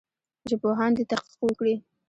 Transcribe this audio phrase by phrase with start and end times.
[0.49, 1.75] ژبپوهان دي تحقیق وکړي.